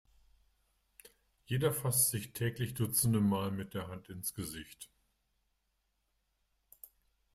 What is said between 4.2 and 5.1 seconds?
Gesicht.